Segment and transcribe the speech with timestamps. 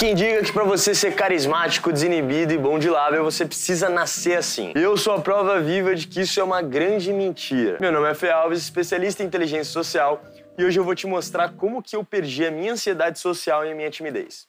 [0.00, 4.38] quem diga que para você ser carismático, desinibido e bom de lábio, você precisa nascer
[4.38, 4.72] assim.
[4.74, 7.76] Eu sou a prova viva de que isso é uma grande mentira.
[7.78, 10.22] Meu nome é Fê Alves, especialista em inteligência social,
[10.56, 13.72] e hoje eu vou te mostrar como que eu perdi a minha ansiedade social e
[13.72, 14.48] a minha timidez.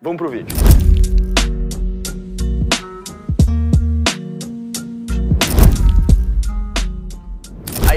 [0.00, 0.56] Vamos pro vídeo.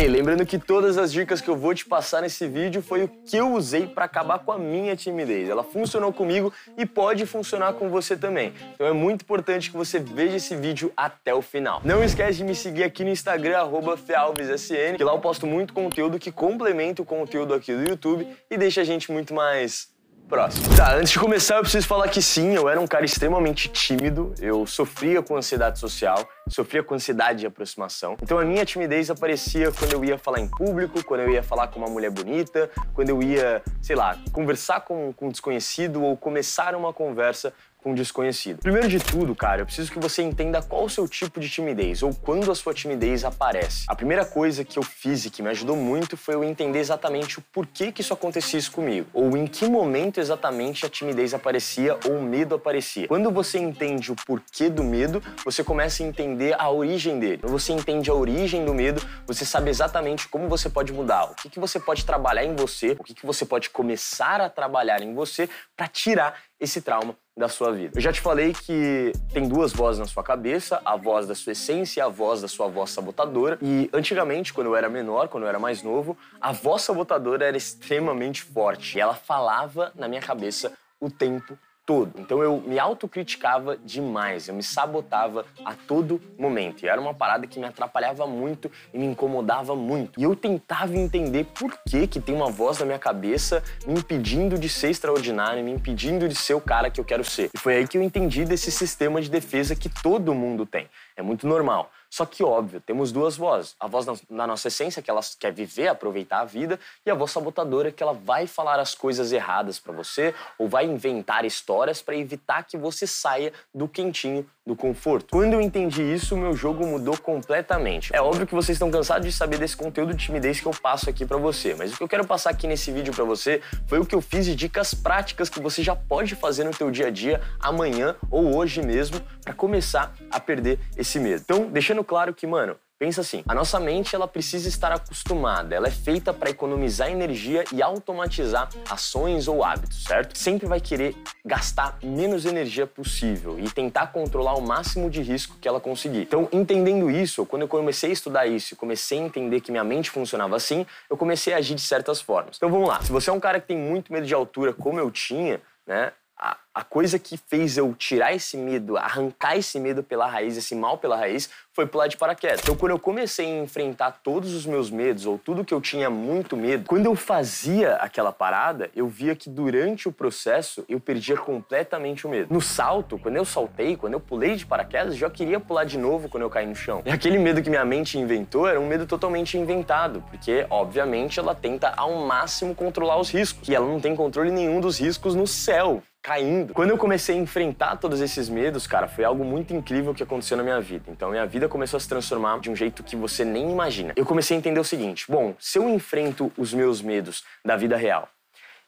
[0.02, 3.08] Aí, lembrando que todas as dicas que eu vou te passar nesse vídeo foi o
[3.08, 5.48] que eu usei para acabar com a minha timidez.
[5.48, 8.52] Ela funcionou comigo e pode funcionar com você também.
[8.74, 11.82] Então é muito importante que você veja esse vídeo até o final.
[11.86, 16.18] Não esquece de me seguir aqui no Instagram, fealvessn, que lá eu posto muito conteúdo
[16.18, 19.91] que complementa o conteúdo aqui do YouTube e deixa a gente muito mais
[20.32, 20.74] Próximo.
[20.78, 24.34] Tá, antes de começar, eu preciso falar que sim, eu era um cara extremamente tímido,
[24.40, 28.16] eu sofria com ansiedade social, sofria com ansiedade de aproximação.
[28.24, 31.68] Então a minha timidez aparecia quando eu ia falar em público, quando eu ia falar
[31.68, 36.16] com uma mulher bonita, quando eu ia, sei lá, conversar com, com um desconhecido ou
[36.16, 38.60] começar uma conversa com desconhecido.
[38.60, 42.04] Primeiro de tudo, cara, eu preciso que você entenda qual o seu tipo de timidez
[42.04, 43.86] ou quando a sua timidez aparece.
[43.88, 47.40] A primeira coisa que eu fiz e que me ajudou muito foi eu entender exatamente
[47.40, 51.98] o porquê que isso acontecia isso comigo, ou em que momento exatamente a timidez aparecia
[52.06, 53.08] ou o medo aparecia.
[53.08, 57.40] Quando você entende o porquê do medo, você começa a entender a origem dele.
[57.40, 61.36] Quando você entende a origem do medo, você sabe exatamente como você pode mudar, o
[61.36, 65.02] que, que você pode trabalhar em você, o que, que você pode começar a trabalhar
[65.02, 67.98] em você para tirar esse trauma da sua vida.
[67.98, 71.54] Eu já te falei que tem duas vozes na sua cabeça, a voz da sua
[71.54, 73.58] essência e a voz da sua voz sabotadora.
[73.62, 77.58] E antigamente, quando eu era menor, quando eu era mais novo, a voz sabotadora era
[77.58, 78.98] extremamente forte.
[78.98, 82.20] E ela falava na minha cabeça o tempo todo.
[82.20, 86.84] Então eu me autocriticava demais, eu me sabotava a todo momento.
[86.84, 90.20] E era uma parada que me atrapalhava muito e me incomodava muito.
[90.20, 94.58] E eu tentava entender por que que tem uma voz na minha cabeça me impedindo
[94.58, 97.50] de ser extraordinário, me impedindo de ser o cara que eu quero ser.
[97.54, 100.88] E foi aí que eu entendi desse sistema de defesa que todo mundo tem.
[101.16, 101.92] É muito normal.
[102.12, 103.74] Só que, óbvio, temos duas vozes.
[103.80, 107.32] A voz da nossa essência, que ela quer viver, aproveitar a vida, e a voz
[107.32, 112.16] sabotadora, que ela vai falar as coisas erradas para você ou vai inventar histórias para
[112.16, 115.28] evitar que você saia do quentinho do conforto.
[115.32, 118.16] Quando eu entendi isso, meu jogo mudou completamente.
[118.16, 121.10] É óbvio que vocês estão cansados de saber desse conteúdo de timidez que eu passo
[121.10, 124.00] aqui para você, mas o que eu quero passar aqui nesse vídeo para você foi
[124.00, 127.08] o que eu fiz de dicas práticas que você já pode fazer no teu dia
[127.08, 131.42] a dia, amanhã ou hoje mesmo, para começar a perder esse medo.
[131.44, 135.88] Então, deixando claro que, mano, Pensa assim, a nossa mente ela precisa estar acostumada, ela
[135.88, 140.38] é feita para economizar energia e automatizar ações ou hábitos, certo?
[140.38, 145.68] Sempre vai querer gastar menos energia possível e tentar controlar o máximo de risco que
[145.68, 146.22] ela conseguir.
[146.22, 150.12] Então, entendendo isso, quando eu comecei a estudar isso, comecei a entender que minha mente
[150.12, 152.58] funcionava assim, eu comecei a agir de certas formas.
[152.58, 153.02] Então, vamos lá.
[153.02, 156.12] Se você é um cara que tem muito medo de altura, como eu tinha, né?
[156.42, 160.74] A, a, coisa que fez eu tirar esse medo, arrancar esse medo pela raiz, esse
[160.74, 162.62] mal pela raiz, foi pular de paraquedas.
[162.64, 166.10] Então, quando eu comecei a enfrentar todos os meus medos, ou tudo que eu tinha
[166.10, 171.38] muito medo, quando eu fazia aquela parada, eu via que durante o processo eu perdia
[171.38, 172.52] completamente o medo.
[172.52, 176.28] No salto, quando eu saltei, quando eu pulei de paraquedas, já queria pular de novo
[176.28, 177.04] quando eu caí no chão.
[177.06, 181.54] E aquele medo que minha mente inventou era um medo totalmente inventado, porque, obviamente, ela
[181.54, 183.70] tenta ao máximo controlar os riscos.
[183.70, 186.74] E ela não tem controle nenhum dos riscos no céu caindo.
[186.74, 190.56] Quando eu comecei a enfrentar todos esses medos, cara, foi algo muito incrível que aconteceu
[190.56, 191.06] na minha vida.
[191.08, 194.14] Então, minha vida começou a se transformar de um jeito que você nem imagina.
[194.16, 197.98] Eu comecei a entender o seguinte: bom, se eu enfrento os meus medos da vida
[197.98, 198.30] real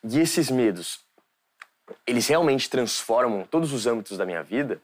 [0.03, 1.01] e esses medos
[2.07, 4.81] eles realmente transformam todos os âmbitos da minha vida,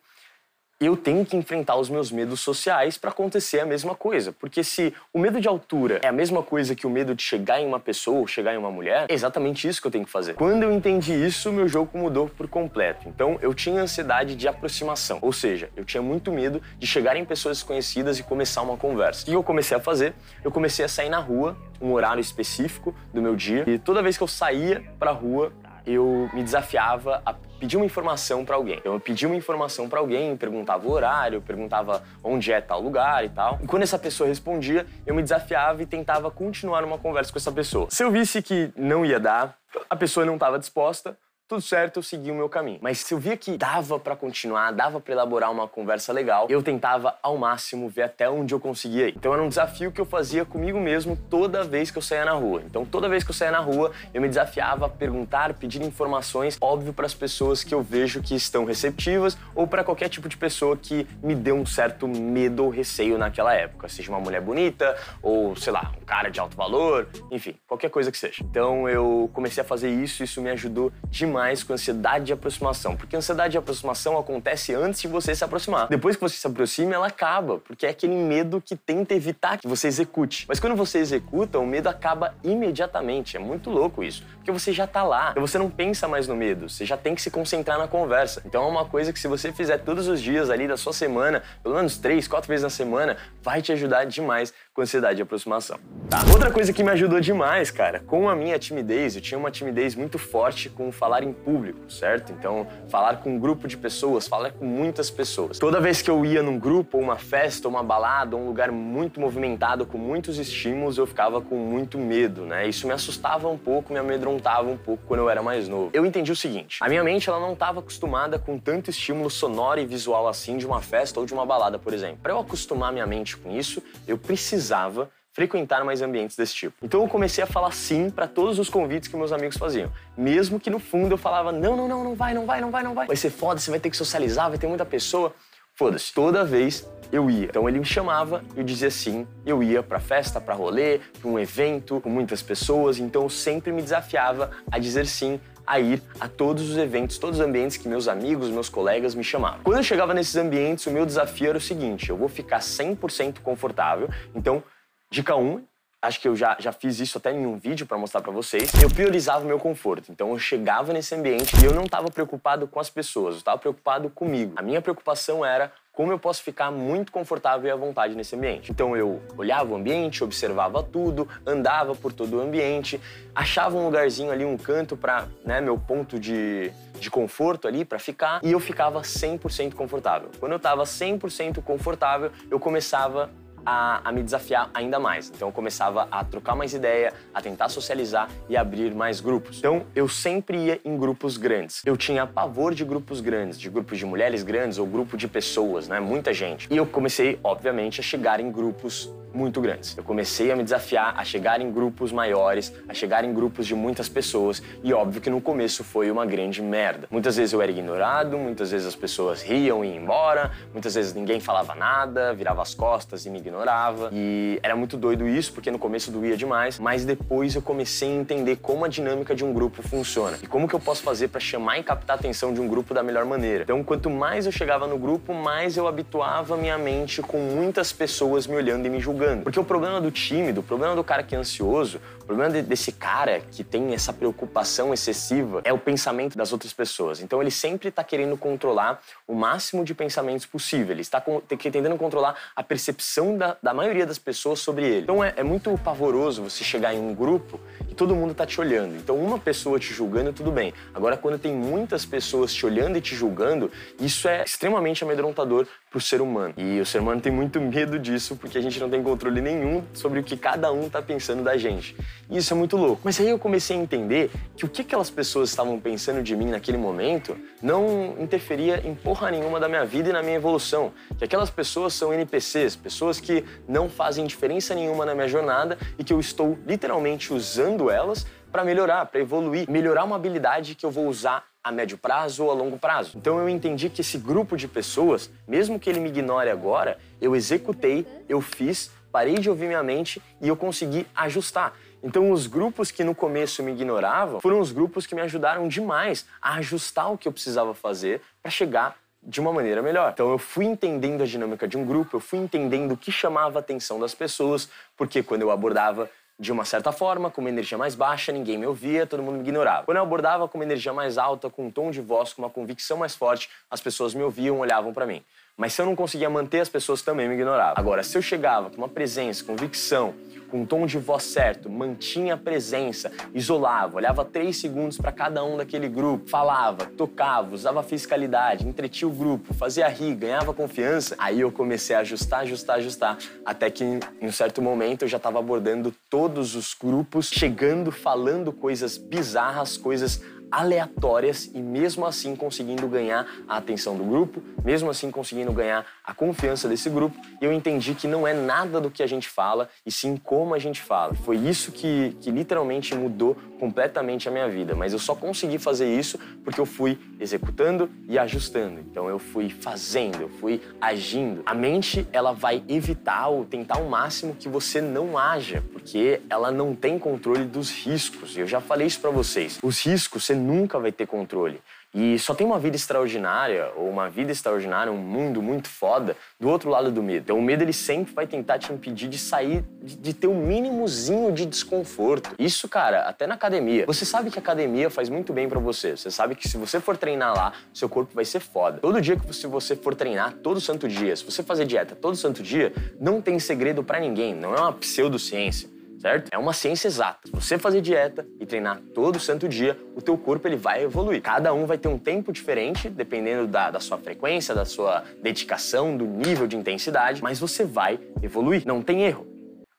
[0.80, 4.32] eu tenho que enfrentar os meus medos sociais para acontecer a mesma coisa.
[4.32, 7.60] Porque se o medo de altura é a mesma coisa que o medo de chegar
[7.60, 10.12] em uma pessoa ou chegar em uma mulher, é exatamente isso que eu tenho que
[10.12, 10.36] fazer.
[10.36, 13.10] Quando eu entendi isso, meu jogo mudou por completo.
[13.10, 17.26] Então eu tinha ansiedade de aproximação, ou seja, eu tinha muito medo de chegar em
[17.26, 19.24] pessoas desconhecidas e começar uma conversa.
[19.24, 20.14] O que eu comecei a fazer?
[20.44, 24.18] Eu comecei a sair na rua, um horário específico do meu dia, e toda vez
[24.18, 25.52] que eu saía pra rua,
[25.86, 28.78] eu me desafiava a pedir uma informação para alguém.
[28.78, 33.26] Então, eu pedia uma informação para alguém, perguntava o horário, perguntava onde é tal lugar
[33.26, 33.60] e tal.
[33.62, 37.52] E quando essa pessoa respondia, eu me desafiava e tentava continuar uma conversa com essa
[37.52, 37.88] pessoa.
[37.90, 39.58] Se eu visse que não ia dar,
[39.90, 41.18] a pessoa não estava disposta,
[41.50, 42.78] tudo certo, eu segui o meu caminho.
[42.80, 46.62] Mas se eu via que dava para continuar, dava para elaborar uma conversa legal, eu
[46.62, 49.16] tentava ao máximo ver até onde eu conseguia ir.
[49.18, 52.34] Então era um desafio que eu fazia comigo mesmo toda vez que eu saía na
[52.34, 52.62] rua.
[52.64, 56.56] Então toda vez que eu saía na rua, eu me desafiava a perguntar, pedir informações,
[56.62, 60.38] óbvio para as pessoas que eu vejo que estão receptivas ou para qualquer tipo de
[60.38, 64.96] pessoa que me deu um certo medo ou receio naquela época, seja uma mulher bonita
[65.20, 68.44] ou, sei lá, um cara de alto valor, enfim, qualquer coisa que seja.
[68.44, 72.96] Então eu comecei a fazer isso, isso me ajudou demais demais com ansiedade de aproximação,
[72.96, 75.88] porque a ansiedade de aproximação acontece antes de você se aproximar.
[75.88, 79.68] Depois que você se aproxima, ela acaba, porque é aquele medo que tenta evitar que
[79.68, 80.46] você execute.
[80.48, 83.38] Mas quando você executa, o medo acaba imediatamente.
[83.38, 85.32] É muito louco isso, porque você já tá lá.
[85.32, 88.42] Então você não pensa mais no medo, você já tem que se concentrar na conversa.
[88.46, 91.42] Então é uma coisa que se você fizer todos os dias ali da sua semana,
[91.64, 95.80] pelo menos três, quatro vezes na semana, vai te ajudar demais com ansiedade de aproximação.
[96.10, 96.20] Tá?
[96.32, 99.96] Outra coisa que me ajudou demais, cara, com a minha timidez, eu tinha uma timidez
[99.96, 102.32] muito forte com falar em público, certo?
[102.32, 105.60] Então, falar com um grupo de pessoas, falar com muitas pessoas.
[105.60, 108.48] Toda vez que eu ia num grupo, ou uma festa, ou uma balada, ou um
[108.48, 112.68] lugar muito movimentado, com muitos estímulos, eu ficava com muito medo, né?
[112.68, 115.90] Isso me assustava um pouco, me amedrontava um pouco quando eu era mais novo.
[115.94, 119.80] Eu entendi o seguinte: a minha mente ela não estava acostumada com tanto estímulo sonoro
[119.80, 122.20] e visual assim de uma festa ou de uma balada, por exemplo.
[122.22, 125.10] Para eu acostumar minha mente com isso, eu precisava
[125.40, 126.76] frequentar mais ambientes desse tipo.
[126.84, 129.90] Então eu comecei a falar sim para todos os convites que meus amigos faziam.
[130.18, 132.84] Mesmo que no fundo eu falava: não, não, não, não vai, não vai, não vai,
[132.84, 133.08] não vai.
[133.08, 135.34] Vai ser foda, você vai ter que socializar, vai ter muita pessoa.
[135.76, 136.14] Foda-se.
[136.14, 137.46] Toda vez eu ia.
[137.46, 141.40] Então ele me chamava, eu dizia sim, eu ia para festa, para rolê, para um
[141.40, 146.28] evento com muitas pessoas, então eu sempre me desafiava a dizer sim a ir a
[146.28, 149.62] todos os eventos, todos os ambientes que meus amigos, meus colegas me chamavam.
[149.64, 153.40] Quando eu chegava nesses ambientes, o meu desafio era o seguinte: eu vou ficar 100%
[153.40, 154.10] confortável.
[154.36, 154.62] Então,
[155.12, 155.64] dica 1, um,
[156.02, 158.72] acho que eu já, já fiz isso até em um vídeo para mostrar para vocês.
[158.82, 160.12] Eu priorizava o meu conforto.
[160.12, 163.58] Então eu chegava nesse ambiente e eu não estava preocupado com as pessoas, eu estava
[163.58, 164.54] preocupado comigo.
[164.56, 168.72] A minha preocupação era como eu posso ficar muito confortável e à vontade nesse ambiente.
[168.72, 173.02] Então eu olhava o ambiente, observava tudo, andava por todo o ambiente,
[173.36, 178.00] achava um lugarzinho ali, um canto para, né, meu ponto de, de conforto ali para
[178.00, 180.30] ficar e eu ficava 100% confortável.
[180.40, 183.30] Quando eu estava 100% confortável, eu começava
[183.66, 185.30] a, a, me desafiar ainda mais.
[185.30, 189.60] Então eu começava a trocar mais ideia, a tentar socializar e abrir mais grupos.
[189.60, 191.82] Então eu sempre ia em grupos grandes.
[191.86, 195.88] Eu tinha pavor de grupos grandes, de grupos de mulheres grandes ou grupo de pessoas,
[195.88, 196.00] né?
[196.00, 196.68] Muita gente.
[196.72, 199.96] E eu comecei, obviamente, a chegar em grupos muito grandes.
[199.98, 203.76] Eu comecei a me desafiar a chegar em grupos maiores, a chegar em grupos de
[203.76, 207.08] muitas pessoas e óbvio que no começo foi uma grande merda.
[207.12, 211.14] Muitas vezes eu era ignorado, muitas vezes as pessoas riam e iam embora, muitas vezes
[211.14, 214.10] ninguém falava nada, virava as costas e me ignorava.
[214.14, 218.16] E era muito doido isso, porque no começo doía demais, mas depois eu comecei a
[218.16, 221.40] entender como a dinâmica de um grupo funciona e como que eu posso fazer para
[221.40, 223.64] chamar e captar a atenção de um grupo da melhor maneira.
[223.64, 228.48] Então, quanto mais eu chegava no grupo, mais eu habituava minha mente com muitas pessoas
[228.48, 229.44] me olhando e me julgando.
[229.44, 232.00] Porque o problema do tímido, o problema do cara que é ansioso,
[232.30, 237.22] problema de, desse cara que tem essa preocupação excessiva é o pensamento das outras pessoas.
[237.22, 240.92] Então ele sempre está querendo controlar o máximo de pensamentos possível.
[240.92, 245.02] Ele está tentando controlar a percepção da, da maioria das pessoas sobre ele.
[245.02, 247.60] Então é, é muito pavoroso você chegar em um grupo
[247.90, 248.96] e todo mundo está te olhando.
[248.96, 250.72] Então uma pessoa te julgando, tudo bem.
[250.94, 255.98] Agora, quando tem muitas pessoas te olhando e te julgando, isso é extremamente amedrontador para
[255.98, 256.54] o ser humano.
[256.56, 259.84] E o ser humano tem muito medo disso porque a gente não tem controle nenhum
[259.94, 261.96] sobre o que cada um está pensando da gente.
[262.30, 263.02] E isso é muito louco.
[263.04, 266.46] Mas aí eu comecei a entender que o que aquelas pessoas estavam pensando de mim
[266.46, 270.94] naquele momento não interferia em porra nenhuma da minha vida e na minha evolução.
[271.18, 276.04] Que aquelas pessoas são NPCs, pessoas que não fazem diferença nenhuma na minha jornada e
[276.04, 280.92] que eu estou literalmente usando elas para melhorar, para evoluir, melhorar uma habilidade que eu
[280.92, 283.18] vou usar a médio prazo ou a longo prazo.
[283.18, 287.36] Então eu entendi que esse grupo de pessoas, mesmo que ele me ignore agora, eu
[287.36, 291.74] executei, eu fiz, parei de ouvir minha mente e eu consegui ajustar.
[292.02, 296.26] Então, os grupos que no começo me ignoravam foram os grupos que me ajudaram demais
[296.42, 300.12] a ajustar o que eu precisava fazer para chegar de uma maneira melhor.
[300.14, 303.60] Então, eu fui entendendo a dinâmica de um grupo, eu fui entendendo o que chamava
[303.60, 306.10] a atenção das pessoas, porque quando eu abordava
[306.40, 309.42] de uma certa forma, com uma energia mais baixa, ninguém me ouvia, todo mundo me
[309.42, 309.84] ignorava.
[309.84, 312.50] Quando eu abordava com uma energia mais alta, com um tom de voz, com uma
[312.50, 315.22] convicção mais forte, as pessoas me ouviam, olhavam para mim.
[315.58, 317.74] Mas se eu não conseguia manter, as pessoas também me ignoravam.
[317.76, 320.16] Agora, se eu chegava com uma presença, convicção,
[320.50, 325.44] com um tom de voz certo, mantinha a presença, isolava, olhava três segundos para cada
[325.44, 331.42] um daquele grupo, falava, tocava, usava fiscalidade, entretia o grupo, fazia rir, ganhava confiança, aí
[331.42, 335.40] eu comecei a ajustar, ajustar, ajustar, até que em um certo momento eu já estava
[335.40, 343.28] abordando todos os grupos, chegando, falando coisas bizarras, coisas aleatórias e mesmo assim conseguindo ganhar
[343.48, 347.18] a atenção do grupo, mesmo assim conseguindo ganhar a confiança desse grupo.
[347.42, 350.54] E eu entendi que não é nada do que a gente fala, e sim como
[350.54, 351.14] a gente fala.
[351.14, 354.74] Foi isso que, que literalmente mudou completamente a minha vida.
[354.74, 358.80] Mas eu só consegui fazer isso porque eu fui executando e ajustando.
[358.80, 361.44] Então eu fui fazendo, eu fui agindo.
[361.46, 366.52] A mente, ela vai evitar ou tentar ao máximo que você não haja, porque ela
[366.52, 368.36] não tem controle dos riscos.
[368.36, 369.60] E eu já falei isso para vocês.
[369.64, 371.62] Os riscos, você nunca vai ter controle.
[371.94, 376.48] E só tem uma vida extraordinária, ou uma vida extraordinária, um mundo muito foda, do
[376.48, 377.24] outro lado do medo.
[377.24, 380.32] Então o medo ele sempre vai tentar te impedir de sair, de, de ter o
[380.32, 382.36] um mínimozinho de desconforto.
[382.38, 383.86] Isso, cara, até na academia.
[383.88, 385.98] Você sabe que a academia faz muito bem para você.
[385.98, 388.80] Você sabe que se você for treinar lá, seu corpo vai ser foda.
[388.80, 392.16] Todo dia que você, você for treinar, todo santo dia, se você fazer dieta todo
[392.16, 396.30] santo dia, não tem segredo para ninguém, não é uma pseudociência certo?
[396.32, 397.20] É uma ciência exata.
[397.26, 401.22] Se você fazer dieta e treinar todo santo dia, o teu corpo ele vai evoluir.
[401.22, 405.96] Cada um vai ter um tempo diferente, dependendo da, da sua frequência, da sua dedicação,
[405.96, 408.64] do nível de intensidade, mas você vai evoluir.
[408.66, 409.28] Não tem erro.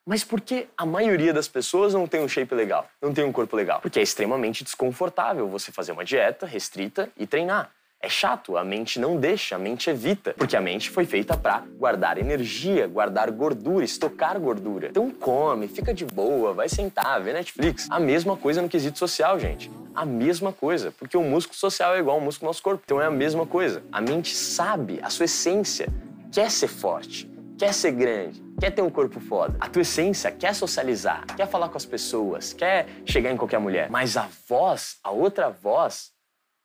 [0.05, 3.31] Mas por que a maioria das pessoas não tem um shape legal, não tem um
[3.31, 3.79] corpo legal?
[3.81, 7.69] Porque é extremamente desconfortável você fazer uma dieta restrita e treinar.
[8.03, 11.63] É chato, a mente não deixa, a mente evita, porque a mente foi feita para
[11.77, 14.87] guardar energia, guardar gordura, estocar gordura.
[14.87, 17.87] Então come, fica de boa, vai sentar, vê Netflix.
[17.91, 19.69] A mesma coisa no quesito social, gente.
[19.93, 22.81] A mesma coisa, porque o músculo social é igual ao músculo do nosso corpo.
[22.83, 23.83] Então é a mesma coisa.
[23.91, 25.87] A mente sabe, a sua essência
[26.31, 29.55] quer ser forte, quer ser grande, quer ter um corpo foda.
[29.59, 33.91] A tua essência quer socializar, quer falar com as pessoas, quer chegar em qualquer mulher.
[33.91, 36.11] Mas a voz, a outra voz,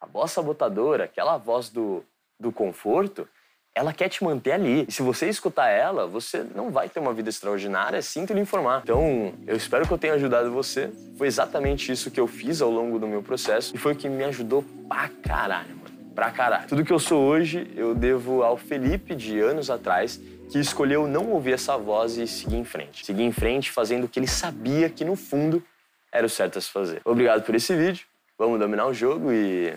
[0.01, 2.05] a voz sabotadora, aquela voz do,
[2.39, 3.29] do conforto,
[3.77, 4.87] ela quer te manter ali.
[4.89, 8.81] E se você escutar ela, você não vai ter uma vida extraordinária, sinto lhe informar.
[8.83, 10.91] Então, eu espero que eu tenha ajudado você.
[11.19, 14.09] Foi exatamente isso que eu fiz ao longo do meu processo e foi o que
[14.09, 16.15] me ajudou pra caralho, mano.
[16.15, 16.67] Pra caralho.
[16.67, 20.19] Tudo que eu sou hoje, eu devo ao Felipe de anos atrás,
[20.51, 23.05] que escolheu não ouvir essa voz e seguir em frente.
[23.05, 25.63] Seguir em frente fazendo o que ele sabia que, no fundo,
[26.11, 27.03] era o certo a se fazer.
[27.05, 28.07] Obrigado por esse vídeo.
[28.39, 29.75] Vamos dominar o jogo e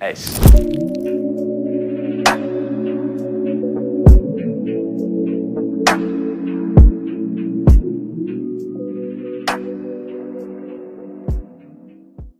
[0.00, 0.40] é isso.